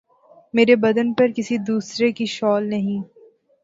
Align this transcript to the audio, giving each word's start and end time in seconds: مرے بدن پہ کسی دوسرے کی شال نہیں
مرے 0.53 0.75
بدن 0.83 1.07
پہ 1.17 1.25
کسی 1.35 1.55
دوسرے 1.67 2.11
کی 2.17 2.25
شال 2.35 2.63
نہیں 2.69 3.01